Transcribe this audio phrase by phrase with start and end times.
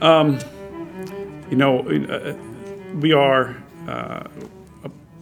[0.00, 0.38] Um,
[1.50, 2.34] you know, uh,
[3.00, 3.56] we are
[3.88, 4.24] uh,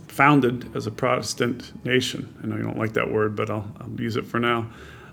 [0.09, 2.35] founded as a Protestant nation.
[2.43, 4.67] I know you don't like that word, but I'll, I'll use it for now.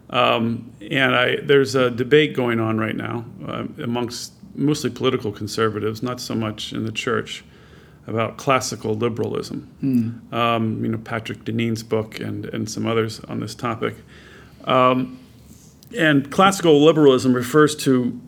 [0.10, 6.02] Um, and I, there's a debate going on right now uh, amongst mostly political conservatives,
[6.02, 7.44] not so much in the church,
[8.08, 9.70] about classical liberalism.
[9.84, 10.34] Mm.
[10.34, 13.96] Um, you know, Patrick Deneen's book and, and some others on this topic.
[14.66, 15.20] Um,
[15.98, 18.20] and classical liberalism refers to,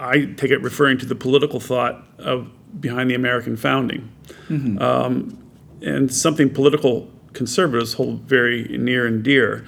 [0.00, 2.50] I take it referring to the political thought of
[2.80, 4.10] behind the American founding,
[4.48, 4.80] mm-hmm.
[4.80, 5.36] um,
[5.82, 9.66] and something political conservatives hold very near and dear.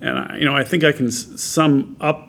[0.00, 2.28] And I, you know, I think I can s- sum up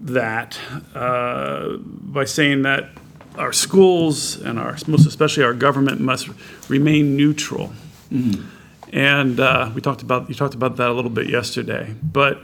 [0.00, 0.58] that
[0.94, 2.90] uh, by saying that
[3.36, 6.28] our schools and our most especially our government must
[6.68, 7.72] remain neutral.
[8.10, 8.44] Mm-hmm.
[8.92, 12.42] And uh, we talked about you talked about that a little bit yesterday, but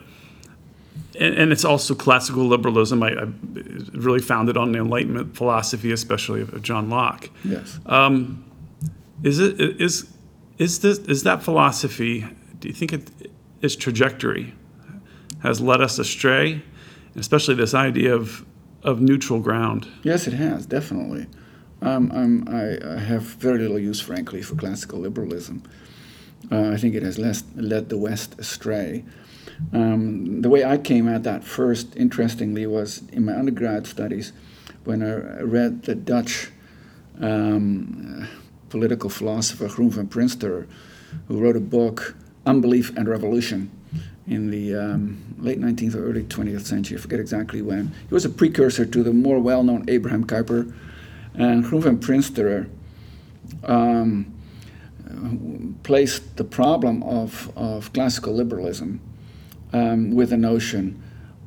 [1.18, 3.02] and, and it's also classical liberalism.
[3.02, 3.26] I, I,
[3.92, 7.30] really founded on the Enlightenment philosophy, especially of, John Locke.
[7.44, 7.78] Yes.
[7.86, 8.44] Um,
[9.22, 10.12] is it is
[10.58, 12.26] is this is that philosophy?
[12.60, 13.10] Do you think it,
[13.60, 14.54] its trajectory
[15.42, 16.62] has led us astray,
[17.16, 18.44] especially this idea of
[18.82, 19.88] of neutral ground?
[20.02, 21.26] Yes, it has definitely.
[21.80, 25.62] Um, I, I, have very little use, frankly, for classical liberalism.
[26.50, 29.04] Uh, I think it has less, led the West astray.
[29.72, 34.32] Um, the way I came at that first, interestingly, was in my undergrad studies
[34.84, 36.50] when I read the Dutch
[37.20, 38.28] um,
[38.68, 40.66] political philosopher Groen van Prinsterer,
[41.26, 43.70] who wrote a book, Unbelief and Revolution,
[44.26, 46.96] in the um, late 19th or early 20th century.
[46.96, 47.92] I forget exactly when.
[48.08, 50.72] He was a precursor to the more well known Abraham Kuyper.
[51.34, 52.68] And Groen van Prinsterer
[53.64, 54.34] um,
[55.82, 59.00] placed the problem of, of classical liberalism
[59.72, 61.02] um, with the notion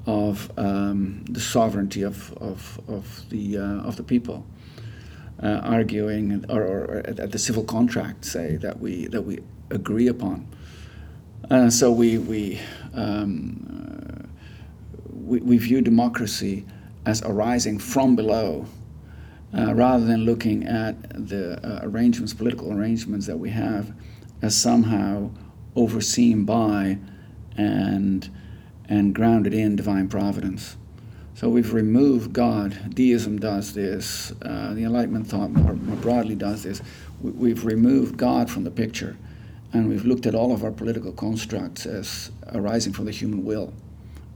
[0.06, 4.46] of um, the sovereignty of, of, of, the, uh, of the people,
[5.44, 9.40] uh, arguing, or, or, at the civil contract, say, that we, that we
[9.70, 10.48] agree upon.
[11.50, 12.60] Uh, so we, we,
[12.94, 14.30] um,
[15.10, 16.66] we, we, view democracy
[17.06, 18.66] as arising from below.
[19.54, 20.96] Uh, rather than looking at
[21.28, 23.94] the uh, arrangements, political arrangements that we have,
[24.42, 25.30] as somehow
[25.76, 26.98] overseen by
[27.58, 28.30] and,
[28.88, 30.78] and grounded in divine providence.
[31.42, 32.94] So we've removed God.
[32.94, 34.32] Deism does this.
[34.44, 36.84] Uh, the Enlightenment thought more, more broadly does this.
[37.20, 39.18] We, have removed God from the picture,
[39.74, 43.74] and we've looked at all of our political constructs as arising from the human will.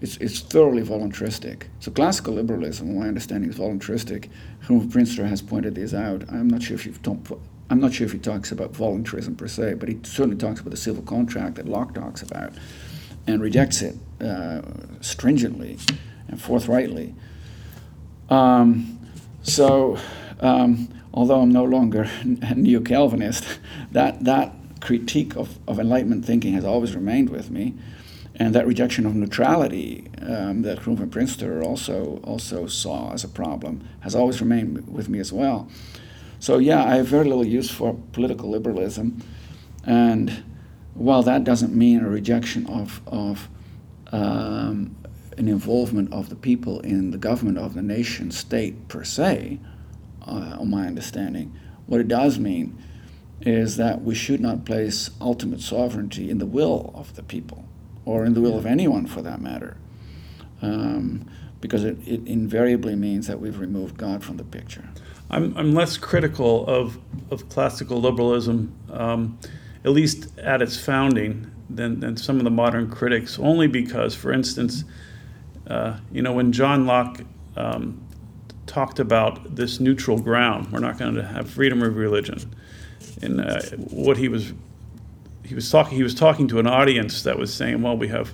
[0.01, 1.67] It's, it's thoroughly voluntaristic.
[1.79, 4.29] So classical liberalism, my understanding, is voluntaristic.
[4.65, 6.23] Groen Prinsterer has pointed this out.
[6.29, 7.31] I'm not sure if you've talked.
[7.69, 10.71] I'm not sure if he talks about voluntarism per se, but he certainly talks about
[10.71, 12.53] the civil contract that Locke talks about
[13.27, 14.61] and rejects it uh,
[15.01, 15.77] stringently
[16.27, 17.15] and forthrightly.
[18.29, 18.99] Um,
[19.43, 19.97] so,
[20.39, 22.09] um, although I'm no longer
[22.41, 23.59] a neo Calvinist,
[23.91, 27.73] that, that critique of, of Enlightenment thinking has always remained with me.
[28.37, 33.29] And that rejection of neutrality um, that Groen van Prinsterer also, also saw as a
[33.29, 35.69] problem has always remained with me as well.
[36.39, 39.23] So, yeah, I have very little use for political liberalism.
[39.85, 40.43] And
[40.95, 43.47] while that doesn't mean a rejection of, of
[44.11, 44.95] um,
[45.37, 49.59] an involvement of the people in the government of the nation state per se,
[50.25, 51.53] uh, on my understanding,
[51.85, 52.81] what it does mean
[53.41, 57.65] is that we should not place ultimate sovereignty in the will of the people,
[58.05, 59.77] or in the will of anyone for that matter,
[60.61, 61.29] um,
[61.59, 64.89] because it, it invariably means that we've removed God from the picture.
[65.29, 66.97] I'm, I'm less critical of,
[67.29, 68.73] of classical liberalism.
[68.91, 69.37] Um,
[69.85, 74.33] at least at its founding, than, than some of the modern critics, only because, for
[74.33, 74.83] instance,
[75.67, 77.21] uh, you know, when John Locke
[77.55, 78.03] um,
[78.65, 82.53] talked about this neutral ground, we're not going to have freedom of religion,
[83.21, 84.53] and uh, what he was
[85.43, 88.33] he was talking he was talking to an audience that was saying, well, we have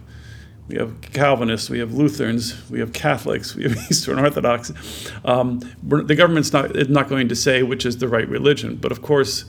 [0.68, 4.72] we have Calvinists, we have Lutherans, we have Catholics, we have Eastern Orthodox.
[5.24, 9.02] Um, the government's not not going to say which is the right religion, but of
[9.02, 9.46] course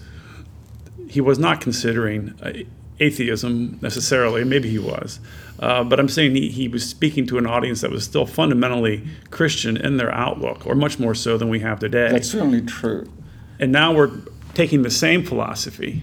[1.12, 2.52] he was not considering uh,
[2.98, 4.44] atheism necessarily.
[4.44, 5.20] Maybe he was.
[5.60, 9.06] Uh, but I'm saying he, he was speaking to an audience that was still fundamentally
[9.30, 12.08] Christian in their outlook, or much more so than we have today.
[12.10, 13.12] That's certainly true.
[13.60, 14.10] And now we're
[14.54, 16.02] taking the same philosophy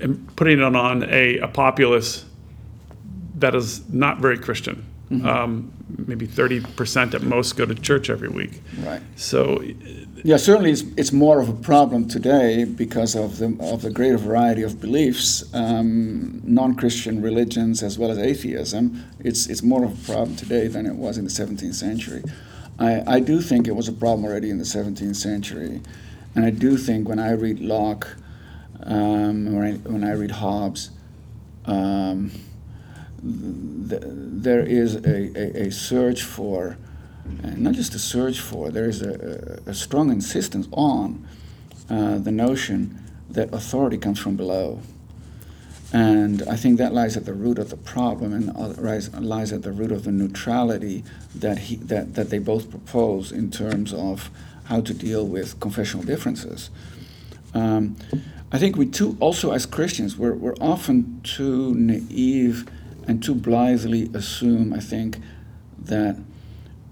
[0.00, 2.24] and putting it on a, a populace
[3.36, 4.84] that is not very Christian.
[5.10, 5.26] Mm-hmm.
[5.26, 5.72] Um,
[6.06, 8.60] maybe 30% at most go to church every week.
[8.80, 9.00] Right.
[9.16, 9.62] So
[10.22, 14.18] yeah, certainly it's, it's more of a problem today because of the, of the greater
[14.18, 19.04] variety of beliefs, um, non Christian religions as well as atheism.
[19.20, 22.22] It's, it's more of a problem today than it was in the 17th century.
[22.78, 25.80] I, I do think it was a problem already in the 17th century.
[26.34, 28.08] And I do think when I read Locke,
[28.82, 30.90] um, when, I, when I read Hobbes,
[31.64, 32.30] um,
[33.22, 36.76] th- there is a, a, a search for,
[37.56, 41.26] not just a search for, there is a, a strong insistence on
[41.90, 44.80] uh, the notion that authority comes from below.
[45.92, 48.54] And I think that lies at the root of the problem and
[49.26, 51.02] lies at the root of the neutrality
[51.34, 54.30] that, he, that, that they both propose in terms of
[54.64, 56.68] how to deal with confessional differences.
[57.54, 57.96] Um,
[58.52, 62.68] I think we too, also as Christians, we're, we're often too naive
[63.08, 65.18] and too blithely assume, I think,
[65.78, 66.16] that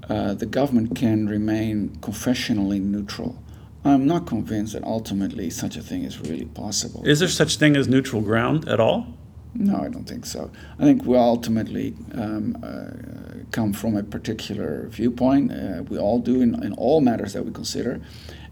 [0.09, 3.41] uh, the government can remain confessionally neutral.
[3.85, 7.07] I'm not convinced that ultimately such a thing is really possible.
[7.07, 9.07] Is there such thing as neutral ground at all?
[9.55, 10.51] No, I don't think so.
[10.79, 15.53] I think we ultimately um, uh, come from a particular viewpoint.
[15.53, 18.01] Uh, we all do in, in all matters that we consider.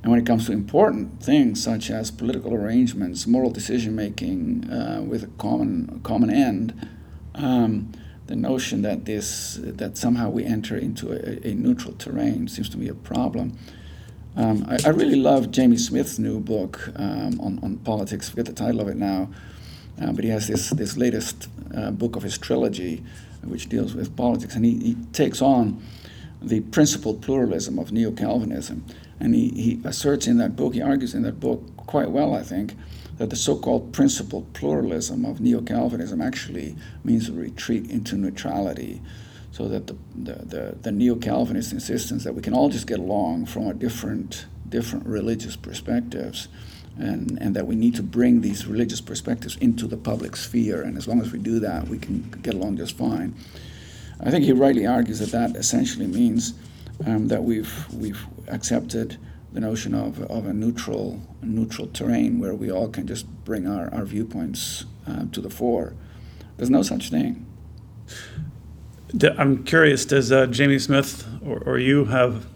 [0.02, 5.02] And when it comes to important things such as political arrangements, moral decision making uh,
[5.02, 6.88] with a common common end,
[7.34, 7.92] um,
[8.26, 12.76] the notion that this that somehow we enter into a, a neutral terrain seems to
[12.76, 13.58] be a problem.
[14.36, 18.28] Um, I, I, really love Jamie Smith's new book um, on, on politics.
[18.30, 19.28] Forget the title of it now,
[20.02, 23.04] uh, but he has this this latest uh, book of his trilogy,
[23.44, 25.80] which deals with politics, and he, he takes on
[26.42, 28.84] the principled pluralism of neo Calvinism,
[29.20, 32.42] and he, he asserts in that book, he argues in that book quite well, I
[32.42, 32.74] think,
[33.18, 39.00] that the so-called principled pluralism of neo Calvinism actually means a retreat into neutrality
[39.54, 43.46] so that the, the, the, the neo-Calvinist insistence that we can all just get along
[43.46, 46.48] from a different, different religious perspectives
[46.98, 50.82] and, and that we need to bring these religious perspectives into the public sphere.
[50.82, 53.32] And as long as we do that, we can get along just fine.
[54.18, 56.54] I think he rightly argues that that essentially means
[57.06, 59.18] um, that we've, we've accepted
[59.54, 63.92] the notion of, of a neutral, neutral terrain where we all can just bring our,
[63.94, 65.94] our viewpoints uh, to the fore.
[66.56, 67.46] There's no such thing.
[69.38, 72.46] I'm curious, does uh, Jamie Smith or, or you have,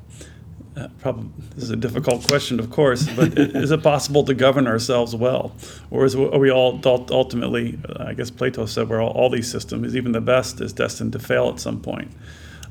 [0.77, 4.67] uh, probably, this is a difficult question, of course, but is it possible to govern
[4.67, 5.55] ourselves well?
[5.93, 9.95] Or is, are we all ultimately, I guess Plato said, we're all, all these systems,
[9.95, 12.11] even the best, is destined to fail at some point.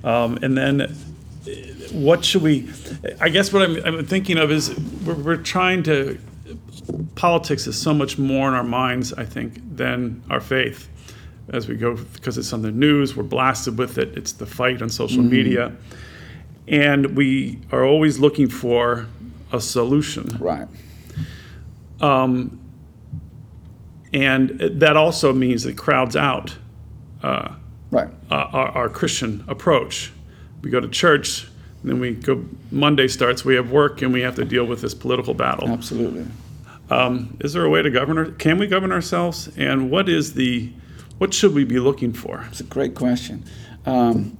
[0.04, 0.94] Um, and then
[1.92, 2.70] what should we,
[3.20, 6.20] I guess what I'm, I'm thinking of is we're, we're trying to,
[7.16, 10.90] politics is so much more in our minds, I think, than our faith
[11.50, 13.16] as we go because it's on the news.
[13.16, 14.18] We're blasted with it.
[14.18, 15.30] It's the fight on social mm.
[15.30, 15.76] media,
[16.68, 19.08] and we are always looking for
[19.52, 20.38] a solution.
[20.40, 20.68] Right.
[22.02, 22.60] Um,
[24.14, 26.56] and that also means it crowds out
[27.24, 27.56] uh,
[27.92, 28.08] right.
[28.30, 30.12] Uh, our, our, Christian approach.
[30.68, 31.48] We go to church,
[31.82, 32.44] and then we go.
[32.72, 33.46] Monday starts.
[33.46, 35.70] We have work, and we have to deal with this political battle.
[35.70, 36.26] Absolutely.
[36.90, 38.18] Um, is there a way to govern?
[38.18, 39.50] Our, can we govern ourselves?
[39.56, 40.70] And what is the
[41.20, 42.46] what should we be looking for?
[42.50, 43.46] It's a great question.
[43.86, 44.38] Um,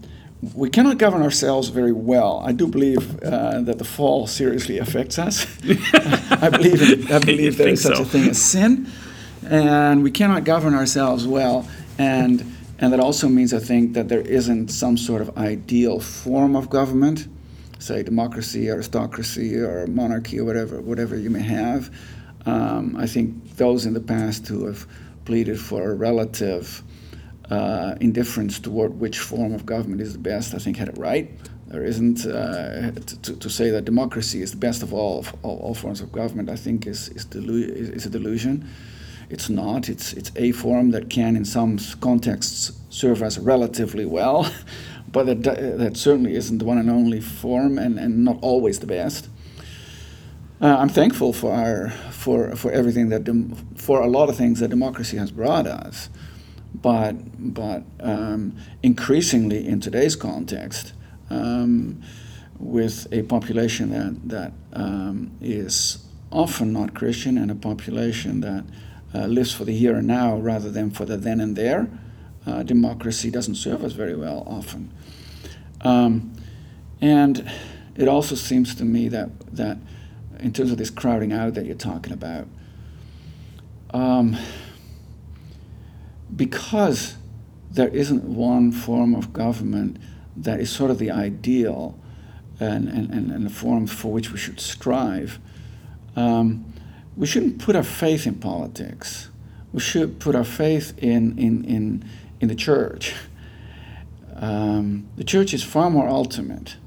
[0.54, 2.44] we cannot govern ourselves very well.
[2.46, 5.46] I do believe uh, that the fall seriously affects us.
[5.64, 8.02] I believe in, I believe there is such so.
[8.02, 8.92] a thing as sin,
[9.46, 11.66] and we cannot govern ourselves well.
[11.98, 16.56] And and that also means, I think, that there isn't some sort of ideal form
[16.56, 17.28] of government,
[17.80, 21.90] say democracy, aristocracy, or monarchy, or whatever whatever you may have.
[22.46, 24.88] Um, I think those in the past who have
[25.26, 26.84] pleaded for a relative
[27.50, 31.30] uh, indifference toward which form of government is the best, I think had it right.
[31.68, 32.92] There isn't uh,
[33.24, 36.14] to, to, say that democracy is the best of all, of all, all forms of
[36.14, 36.50] government.
[36.50, 38.70] I think is is, delu- is a delusion.
[39.30, 39.90] It's not.
[39.90, 44.52] It's it's a form that can, in some contexts, serve us relatively well,
[45.12, 45.44] but that
[45.78, 49.30] that certainly isn't the one and only form, and, and not always the best.
[50.60, 53.28] Uh, I'm thankful for our for for everything that
[53.76, 56.10] for a lot of things that democracy has brought us,
[56.74, 57.14] but
[57.54, 60.94] but um, increasingly in today's context,
[61.30, 62.02] um,
[62.60, 68.64] with a population that that um, is often not Christian and a population that
[69.14, 71.90] lives for the here and now rather than for the then and there,
[72.46, 74.92] uh, democracy doesn't serve us very well often,
[75.82, 76.34] um,
[77.02, 77.50] and
[77.96, 79.78] it also seems to me that that
[80.40, 82.48] in terms of this crowding out that you're talking about,
[83.92, 84.38] um,
[86.36, 87.16] because
[87.72, 89.98] there isn't one form of government
[90.36, 91.98] that is sort of the ideal
[92.60, 95.40] and, and, and, the form for which we should strive,
[96.16, 96.74] um,
[97.18, 99.30] we shouldn't put our faith in politics.
[99.74, 102.10] We should put our faith in, in, in,
[102.40, 103.16] in the church.
[104.36, 106.78] Um, the church is far more ultimate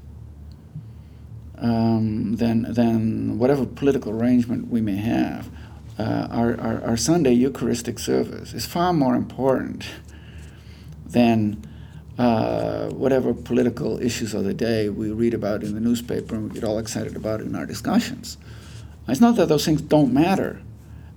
[1.57, 5.49] um, than, than whatever political arrangement we may have.
[5.99, 9.85] Uh, our, our, our, Sunday Eucharistic service is far more important
[11.05, 11.61] than
[12.17, 16.55] uh, whatever political issues of the day we read about in the newspaper and we
[16.55, 18.37] get all excited about in our discussions.
[19.07, 20.61] It's not that those things don't matter.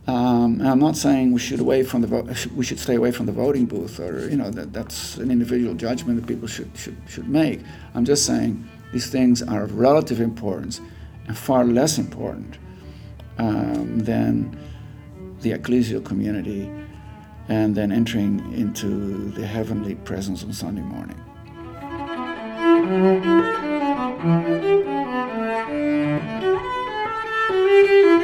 [0.07, 3.27] Um, I'm not saying we should away from the vo- we should stay away from
[3.27, 6.97] the voting booth, or you know that that's an individual judgment that people should should
[7.09, 7.61] should make.
[7.95, 10.81] I'm just saying these things are of relative importance
[11.27, 12.59] and far less important
[13.39, 14.59] um, than
[15.41, 16.71] the ecclesial community
[17.49, 21.21] and then entering into the heavenly presence on Sunday morning.
[27.75, 28.15] Música